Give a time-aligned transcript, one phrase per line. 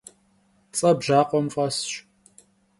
[0.71, 1.91] Ts'e bjakhuem f'esş.